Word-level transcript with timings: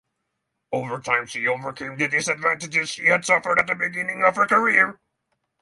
Over 0.71 0.99
time 0.99 1.27
she 1.27 1.47
overcame 1.47 1.95
the 1.95 2.07
disadvantage 2.07 2.89
she 2.89 3.05
suffered 3.21 3.59
at 3.59 3.67
the 3.67 3.75
beginning 3.75 4.23
of 4.23 4.35
her 4.35 4.47
career. 4.47 4.99